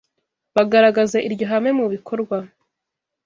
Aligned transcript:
bagaragaza 0.55 1.17
iryo 1.27 1.45
hame 1.51 1.71
mu 1.79 1.85
bikorwa 1.93 2.37